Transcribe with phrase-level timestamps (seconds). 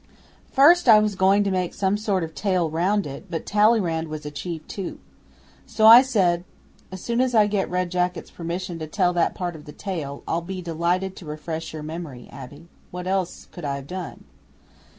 [0.51, 4.25] 'First I was going to make some sort of tale round it, but Talleyrand was
[4.25, 4.97] a chief too.
[5.67, 6.43] So I said,
[6.91, 10.23] "As soon as I get Red Jacket's permission to tell that part of the tale,
[10.27, 14.23] I'll be delighted to refresh your memory, Abbe." What else could I have done?